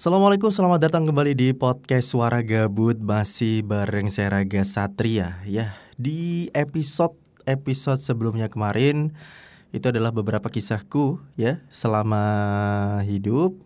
[0.00, 2.96] Assalamualaikum, selamat datang kembali di podcast Suara Gabut.
[2.96, 9.12] Masih bareng saya Raga Satria Ya, di episode episode sebelumnya kemarin
[9.76, 12.24] Itu adalah beberapa kisahku ya Selama
[13.04, 13.60] hidup.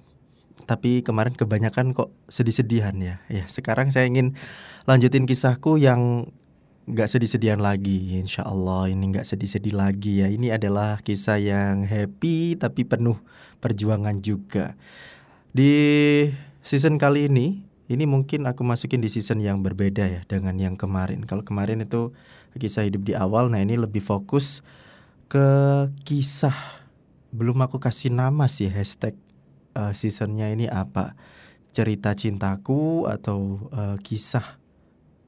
[0.67, 3.23] Tapi kemarin kebanyakan kok sedih-sedihan ya.
[3.31, 4.35] Ya, sekarang saya ingin
[4.91, 6.35] lanjutin kisahku yang
[6.91, 8.19] nggak sedih-sedihan lagi.
[8.19, 10.27] Insya Allah ini nggak sedih-sedih lagi ya.
[10.27, 13.23] Ini adalah kisah yang happy tapi penuh
[13.63, 14.75] perjuangan juga
[15.55, 15.73] di
[16.67, 21.23] season kali ini, ini mungkin aku masukin di season yang berbeda ya dengan yang kemarin.
[21.23, 22.11] Kalau kemarin itu
[22.59, 24.67] kisah hidup di awal, nah ini lebih fokus
[25.31, 25.47] ke
[26.03, 26.83] kisah.
[27.31, 29.15] Belum aku kasih nama sih hashtag
[29.79, 31.15] uh, seasonnya ini apa?
[31.71, 34.59] Cerita cintaku atau uh, kisah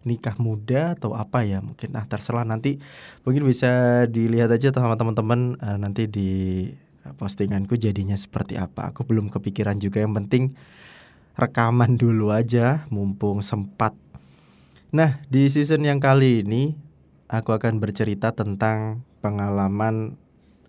[0.07, 2.79] nikah muda atau apa ya mungkin ah terserah nanti
[3.27, 6.31] mungkin bisa dilihat aja sama teman-teman uh, nanti di
[7.15, 8.91] postinganku jadinya seperti apa.
[8.91, 10.59] Aku belum kepikiran juga yang penting
[11.37, 13.93] rekaman dulu aja mumpung sempat.
[14.91, 16.75] Nah, di season yang kali ini
[17.31, 20.17] aku akan bercerita tentang pengalaman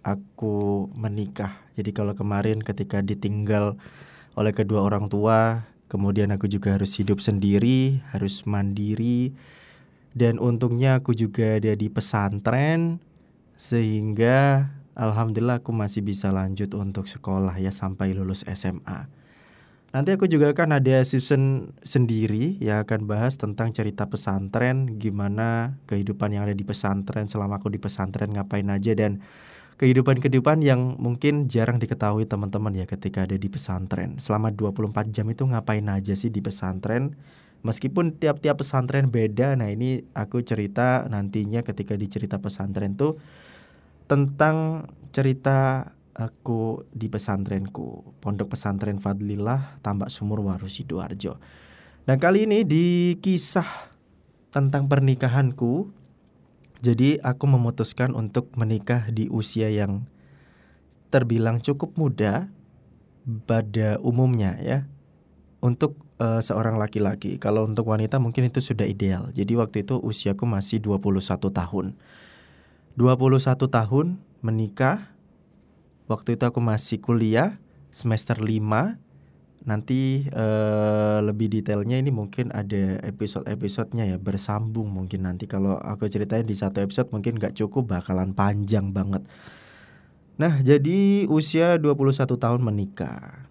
[0.03, 1.55] aku menikah.
[1.79, 3.79] Jadi kalau kemarin ketika ditinggal
[4.35, 9.31] oleh kedua orang tua, kemudian aku juga harus hidup sendiri, harus mandiri.
[10.17, 12.97] Dan untungnya aku juga ada di pesantren
[13.53, 19.05] sehingga Alhamdulillah aku masih bisa lanjut untuk sekolah ya sampai lulus SMA.
[19.93, 26.33] Nanti aku juga akan ada season sendiri yang akan bahas tentang cerita pesantren, gimana kehidupan
[26.33, 29.23] yang ada di pesantren selama aku di pesantren ngapain aja dan
[29.77, 34.17] kehidupan-kehidupan yang mungkin jarang diketahui teman-teman ya ketika ada di pesantren.
[34.17, 37.13] Selama 24 jam itu ngapain aja sih di pesantren?
[37.61, 43.21] Meskipun tiap-tiap pesantren beda, nah ini aku cerita nantinya ketika di cerita pesantren tuh
[44.07, 51.37] tentang cerita aku di pesantrenku, Pondok Pesantren Fadlillah, Tambak Sumur Waru Sidoarjo.
[52.09, 53.93] Nah, kali ini di kisah
[54.49, 55.93] tentang pernikahanku.
[56.81, 60.09] Jadi, aku memutuskan untuk menikah di usia yang
[61.13, 62.49] terbilang cukup muda
[63.45, 64.87] pada umumnya ya.
[65.59, 67.41] Untuk uh, seorang laki-laki.
[67.41, 69.33] Kalau untuk wanita mungkin itu sudah ideal.
[69.33, 71.97] Jadi waktu itu usiaku masih 21 tahun.
[72.97, 75.13] 21 tahun menikah.
[76.09, 77.61] Waktu itu aku masih kuliah
[77.93, 78.97] semester 5.
[79.67, 86.47] Nanti uh, lebih detailnya ini mungkin ada episode-episodenya ya bersambung mungkin nanti kalau aku ceritain
[86.47, 89.27] di satu episode mungkin gak cukup bakalan panjang banget.
[90.41, 93.46] Nah, jadi usia 21 tahun menikah.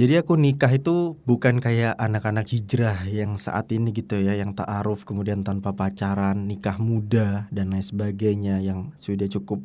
[0.00, 5.04] Jadi aku nikah itu bukan kayak anak-anak hijrah yang saat ini gitu ya Yang ta'aruf
[5.04, 9.60] kemudian tanpa pacaran, nikah muda dan lain sebagainya Yang sudah cukup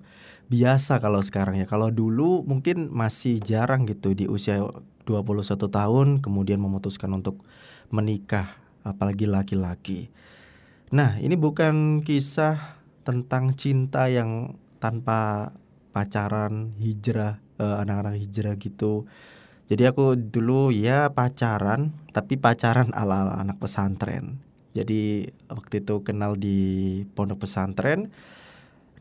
[0.51, 1.63] biasa kalau sekarang ya.
[1.63, 4.59] Kalau dulu mungkin masih jarang gitu di usia
[5.07, 7.39] 21 tahun Kemudian memutuskan untuk
[7.87, 10.11] menikah apalagi laki-laki.
[10.91, 15.55] Nah ini bukan kisah tentang cinta yang tanpa
[15.95, 19.07] pacaran, hijrah, eh, anak-anak hijrah gitu
[19.65, 24.37] jadi aku dulu ya pacaran, tapi pacaran ala-ala anak pesantren.
[24.77, 26.57] Jadi waktu itu kenal di
[27.17, 28.13] pondok pesantren.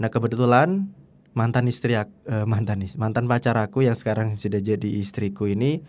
[0.01, 0.89] Nah kebetulan
[1.37, 5.85] mantan istri aku, eh, mantan mantan pacar aku yang sekarang sudah jadi istriku ini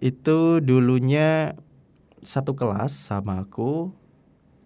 [0.00, 1.52] itu dulunya
[2.24, 3.92] satu kelas sama aku.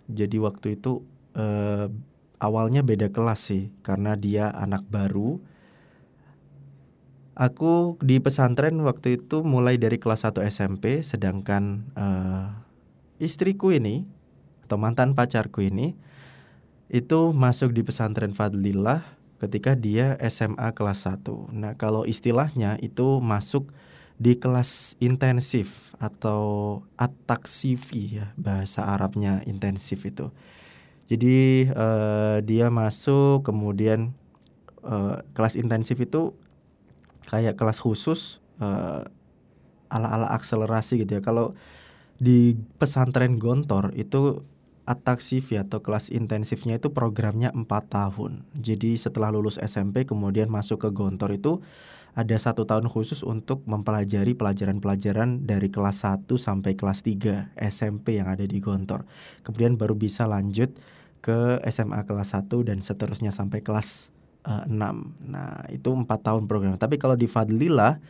[0.06, 1.03] Jadi waktu itu
[1.34, 1.91] eh,
[2.38, 5.43] awalnya beda kelas sih karena dia anak baru
[7.39, 12.53] Aku di pesantren waktu itu mulai dari kelas 1 SMP sedangkan uh,
[13.23, 14.05] istriku ini
[14.67, 15.95] atau mantan pacarku ini
[16.91, 19.03] itu masuk di pesantren Fadlillah
[19.39, 21.55] ketika dia SMA kelas 1.
[21.55, 23.73] Nah, kalau istilahnya itu masuk
[24.21, 30.29] di kelas intensif atau ataksifi ya bahasa Arabnya intensif itu.
[31.09, 34.12] Jadi uh, dia masuk kemudian
[34.85, 36.37] uh, kelas intensif itu
[37.31, 39.07] kayak kelas khusus uh,
[39.87, 41.23] ala-ala akselerasi gitu ya.
[41.23, 41.55] Kalau
[42.19, 44.43] di pesantren Gontor itu
[44.85, 48.43] ataksif ya atau kelas intensifnya itu programnya 4 tahun.
[48.59, 51.62] Jadi setelah lulus SMP kemudian masuk ke Gontor itu
[52.11, 58.26] ada satu tahun khusus untuk mempelajari pelajaran-pelajaran dari kelas 1 sampai kelas 3 SMP yang
[58.26, 59.06] ada di Gontor.
[59.47, 60.75] Kemudian baru bisa lanjut
[61.23, 64.11] ke SMA kelas 1 dan seterusnya sampai kelas
[64.46, 65.31] uh, eh, 6.
[65.31, 66.76] Nah, itu empat tahun program.
[66.76, 68.00] Tapi kalau di Fadlillah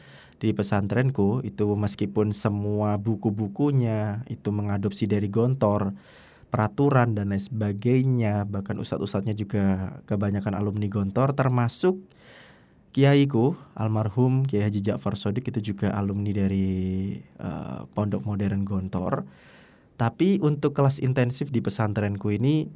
[0.41, 5.93] di pesantrenku itu meskipun semua buku-bukunya itu mengadopsi dari Gontor,
[6.49, 12.01] peraturan dan lain sebagainya, bahkan ustadz-ustadznya juga kebanyakan alumni Gontor termasuk
[12.91, 19.23] kiaiku almarhum Kiai Haji Ja'far Sodik itu juga alumni dari uh, Pondok Modern Gontor.
[19.95, 22.67] Tapi untuk kelas intensif di pesantrenku ini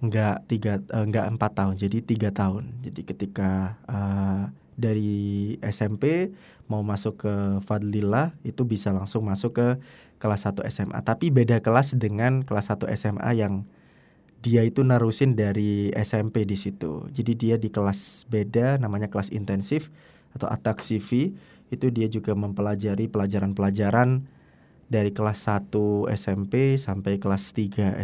[0.00, 2.72] nggak tiga uh, nggak empat tahun, jadi tiga tahun.
[2.80, 4.48] Jadi ketika uh,
[4.80, 6.32] dari SMP
[6.72, 7.34] mau masuk ke
[7.68, 9.68] Fadlillah itu bisa langsung masuk ke
[10.16, 11.00] kelas 1 SMA.
[11.04, 13.68] Tapi beda kelas dengan kelas 1 SMA yang
[14.40, 17.04] dia itu narusin dari SMP di situ.
[17.12, 19.92] Jadi dia di kelas beda namanya kelas intensif
[20.32, 21.36] atau atak CV
[21.68, 24.24] itu dia juga mempelajari pelajaran-pelajaran
[24.90, 25.70] dari kelas 1
[26.16, 28.00] SMP sampai kelas 3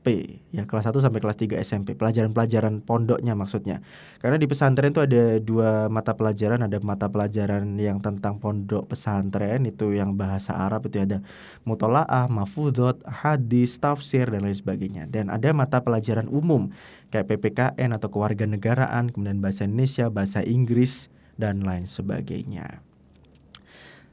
[0.00, 3.84] SMP ya kelas 1 sampai kelas 3 SMP pelajaran-pelajaran pondoknya maksudnya.
[4.16, 6.64] Karena di pesantren itu ada dua mata pelajaran.
[6.64, 11.20] Ada mata pelajaran yang tentang pondok pesantren itu yang bahasa Arab itu ada
[11.68, 15.04] mutolaah mafudot hadis tafsir dan lain sebagainya.
[15.04, 16.72] Dan ada mata pelajaran umum
[17.12, 22.80] kayak PPKN atau kewarganegaraan kemudian bahasa Indonesia bahasa Inggris dan lain sebagainya.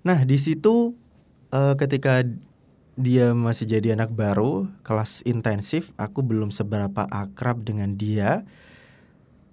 [0.04, 1.00] Nah di situ
[1.56, 2.28] uh, ketika
[2.98, 8.42] dia masih jadi anak baru, kelas intensif, aku belum seberapa akrab dengan dia,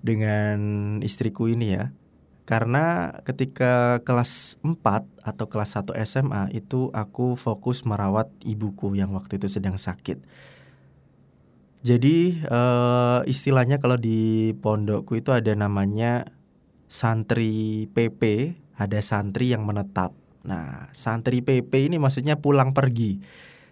[0.00, 0.56] dengan
[1.04, 1.92] istriku ini ya.
[2.48, 4.80] Karena ketika kelas 4
[5.24, 10.24] atau kelas 1 SMA itu aku fokus merawat ibuku yang waktu itu sedang sakit.
[11.84, 16.24] Jadi uh, istilahnya kalau di pondokku itu ada namanya
[16.88, 20.16] santri PP, ada santri yang menetap.
[20.44, 23.20] Nah, santri PP ini maksudnya pulang pergi.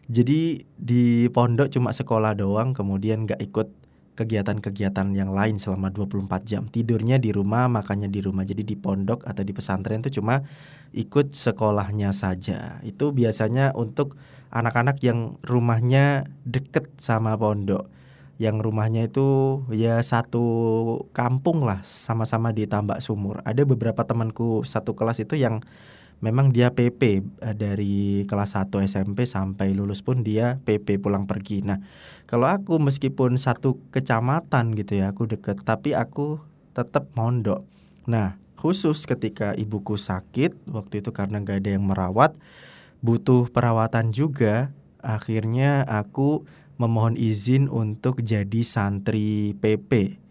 [0.08, 3.68] Jadi di pondok cuma sekolah doang, kemudian nggak ikut
[4.12, 6.68] kegiatan-kegiatan yang lain selama 24 jam.
[6.68, 8.44] Tidurnya di rumah, makannya di rumah.
[8.44, 10.44] Jadi di pondok atau di pesantren itu cuma
[10.92, 12.80] ikut sekolahnya saja.
[12.84, 14.20] Itu biasanya untuk
[14.52, 17.88] anak-anak yang rumahnya deket sama pondok.
[18.36, 20.44] Yang rumahnya itu ya satu
[21.16, 23.40] kampung lah, sama-sama di Tambak Sumur.
[23.46, 25.64] Ada beberapa temanku satu kelas itu yang
[26.22, 27.02] memang dia PP
[27.42, 31.66] eh, dari kelas 1 SMP sampai lulus pun dia PP pulang pergi.
[31.66, 31.82] Nah,
[32.30, 36.40] kalau aku meskipun satu kecamatan gitu ya, aku deket, tapi aku
[36.72, 37.66] tetap mondok.
[38.06, 42.38] Nah, khusus ketika ibuku sakit waktu itu karena gak ada yang merawat,
[43.02, 44.70] butuh perawatan juga.
[45.02, 46.46] Akhirnya aku
[46.78, 50.21] memohon izin untuk jadi santri PP.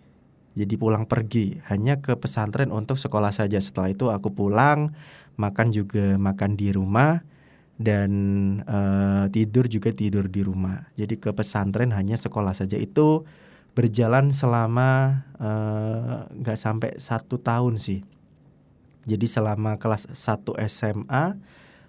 [0.51, 3.55] Jadi pulang pergi hanya ke pesantren untuk sekolah saja.
[3.63, 4.91] Setelah itu aku pulang
[5.39, 7.23] makan juga makan di rumah
[7.79, 8.11] dan
[8.67, 10.91] uh, tidur juga tidur di rumah.
[10.99, 13.23] Jadi ke pesantren hanya sekolah saja itu
[13.71, 18.03] berjalan selama eh, nggak uh, sampai satu tahun sih.
[19.07, 21.39] Jadi selama kelas 1 SMA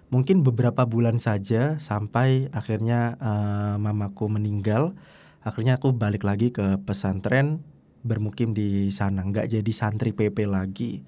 [0.07, 4.95] mungkin beberapa bulan saja sampai akhirnya uh, mamaku meninggal.
[5.43, 7.59] Akhirnya aku balik lagi ke pesantren
[8.03, 11.01] bermukim di sana, nggak jadi santri PP lagi.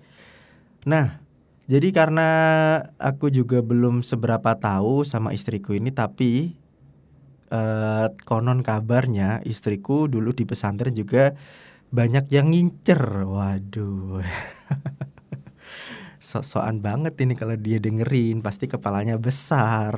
[0.88, 1.20] Nah,
[1.66, 2.30] jadi karena
[3.02, 6.56] aku juga belum seberapa tahu sama istriku ini tapi
[7.50, 11.34] eh, konon kabarnya istriku dulu di pesantren juga
[11.90, 13.02] banyak yang ngincer.
[13.26, 14.22] Waduh.
[16.26, 19.94] Sok-sokan banget ini kalau dia dengerin pasti kepalanya besar.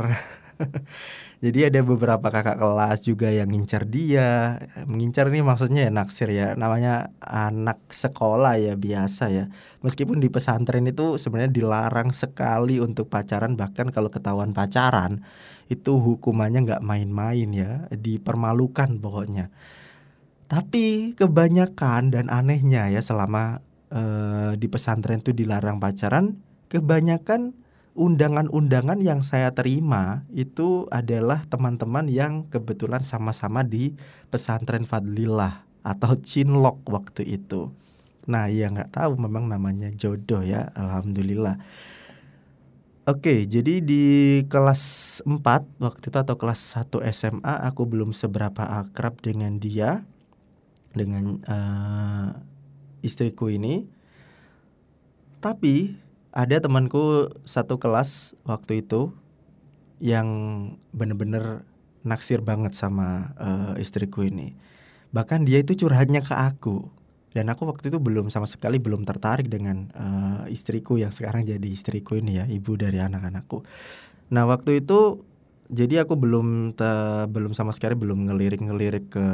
[1.38, 4.58] Jadi ada beberapa kakak kelas juga yang ngincar dia.
[4.90, 6.58] Mengincar ini maksudnya ya naksir ya.
[6.58, 9.46] Namanya anak sekolah ya biasa ya.
[9.86, 15.22] Meskipun di pesantren itu sebenarnya dilarang sekali untuk pacaran bahkan kalau ketahuan pacaran
[15.70, 19.54] itu hukumannya nggak main-main ya, dipermalukan pokoknya.
[20.48, 26.40] Tapi kebanyakan dan anehnya ya selama uh, di pesantren itu dilarang pacaran,
[26.72, 27.54] kebanyakan
[27.98, 33.98] undangan-undangan yang saya terima itu adalah teman-teman yang kebetulan sama-sama di
[34.30, 37.74] pesantren Fadlillah atau Cinlok waktu itu.
[38.30, 41.58] Nah, ya nggak tahu memang namanya jodoh ya, alhamdulillah.
[43.08, 44.04] Oke, jadi di
[44.52, 44.84] kelas
[45.24, 45.40] 4
[45.80, 50.04] waktu itu atau kelas 1 SMA aku belum seberapa akrab dengan dia
[50.92, 52.36] dengan uh,
[53.00, 53.88] istriku ini.
[55.40, 56.07] Tapi
[56.38, 59.10] ada temanku satu kelas waktu itu
[59.98, 60.30] yang
[60.94, 61.66] bener-bener
[62.06, 64.54] naksir banget sama uh, istriku ini.
[65.10, 66.94] Bahkan dia itu curhatnya ke aku.
[67.34, 71.66] Dan aku waktu itu belum sama sekali belum tertarik dengan uh, istriku yang sekarang jadi
[71.66, 73.66] istriku ini ya, ibu dari anak-anakku.
[74.30, 75.26] Nah, waktu itu
[75.70, 76.90] jadi aku belum te,
[77.30, 79.28] belum sama sekali belum ngelirik-ngelirik ke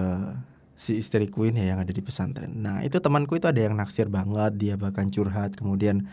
[0.75, 2.51] si istriku ini yang ada di pesantren.
[2.59, 6.07] Nah, itu temanku itu ada yang naksir banget, dia bahkan curhat kemudian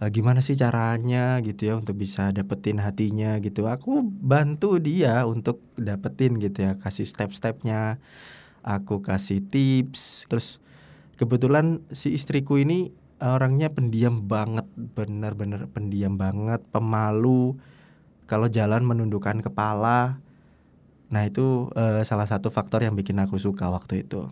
[0.00, 5.60] uh, gimana sih caranya gitu ya untuk bisa dapetin hatinya gitu aku bantu dia untuk
[5.76, 8.02] dapetin gitu ya kasih step-stepnya
[8.64, 10.62] aku kasih tips terus
[11.20, 12.90] kebetulan si istriku ini
[13.22, 17.56] orangnya pendiam banget, benar-benar pendiam banget, pemalu.
[18.24, 20.20] Kalau jalan menundukkan kepala.
[21.12, 24.28] Nah itu uh, salah satu faktor yang bikin aku suka waktu itu.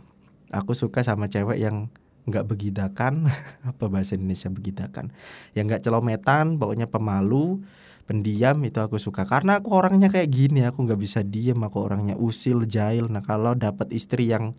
[0.53, 1.93] Aku suka sama cewek yang
[2.23, 3.27] nggak begidakan,
[3.71, 5.11] apa bahasa Indonesia begidakan,
[5.57, 7.63] yang nggak celometan, pokoknya pemalu,
[8.07, 9.27] pendiam itu aku suka.
[9.27, 13.11] Karena aku orangnya kayak gini, aku nggak bisa diem, aku orangnya usil, jahil.
[13.11, 14.55] Nah kalau dapat istri yang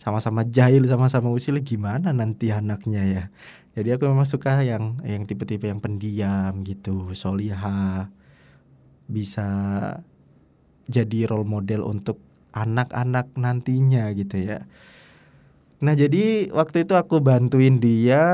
[0.00, 3.24] sama-sama jahil sama-sama usil gimana nanti anaknya ya?
[3.76, 8.10] Jadi aku memang suka yang yang tipe-tipe yang pendiam gitu soliha.
[9.10, 9.48] Bisa
[10.90, 12.18] jadi role model untuk
[12.50, 14.66] anak-anak nantinya gitu ya
[15.80, 18.24] nah jadi waktu itu aku bantuin dia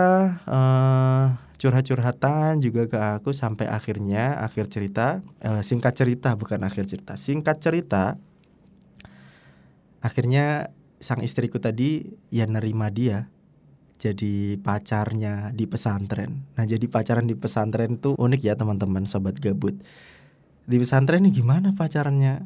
[0.50, 7.15] uh, curhat-curhatan juga ke aku sampai akhirnya akhir cerita uh, singkat cerita bukan akhir cerita
[7.15, 8.19] singkat cerita
[10.03, 12.03] akhirnya sang istriku tadi
[12.35, 13.31] ya nerima dia
[13.97, 16.45] jadi pacarnya di pesantren.
[16.55, 19.73] Nah, jadi pacaran di pesantren tuh unik ya teman-teman sobat gabut.
[20.69, 22.45] Di pesantren ini gimana pacarannya?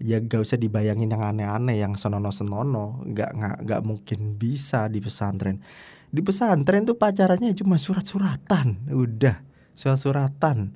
[0.00, 5.60] Ya gak usah dibayangin yang aneh-aneh, yang senono-senono, nggak nggak nggak mungkin bisa di pesantren.
[6.08, 9.44] Di pesantren tuh pacarannya cuma surat-suratan, udah
[9.76, 10.72] surat-suratan.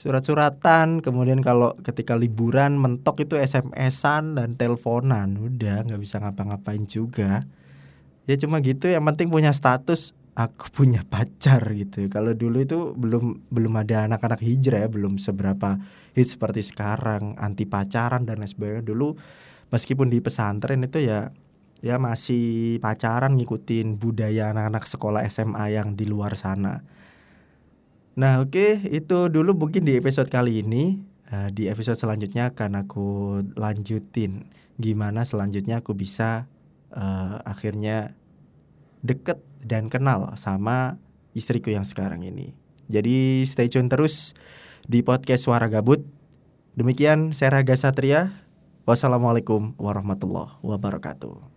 [0.00, 5.36] Surat-suratan kemudian kalau ketika liburan mentok itu SMS-an dan teleponan.
[5.36, 7.44] Udah nggak bisa ngapa-ngapain juga.
[8.26, 12.08] Ya cuma gitu yang penting punya status aku punya pacar gitu.
[12.08, 15.76] Kalau dulu itu belum belum ada anak-anak hijrah ya belum seberapa
[16.16, 18.84] hit seperti sekarang anti pacaran dan lain sebagainya.
[18.84, 19.16] Dulu
[19.68, 21.32] meskipun di pesantren itu ya
[21.82, 26.80] ya masih pacaran ngikutin budaya anak-anak sekolah SMA yang di luar sana.
[28.16, 31.12] Nah oke okay, itu dulu mungkin di episode kali ini.
[31.32, 36.48] Uh, Di episode selanjutnya akan aku lanjutin Gimana selanjutnya aku bisa
[36.96, 38.16] uh, akhirnya
[39.04, 40.98] deket dan kenal sama
[41.32, 42.52] istriku yang sekarang ini.
[42.90, 44.36] Jadi stay tune terus
[44.84, 46.02] di podcast Suara Gabut.
[46.76, 48.34] Demikian saya Raga Satria.
[48.82, 51.51] Wassalamualaikum warahmatullahi wabarakatuh